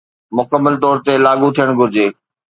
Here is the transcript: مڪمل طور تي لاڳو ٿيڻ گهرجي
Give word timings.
مڪمل 0.37 0.73
طور 0.83 0.97
تي 1.05 1.13
لاڳو 1.25 1.47
ٿيڻ 1.55 1.67
گهرجي 1.79 2.07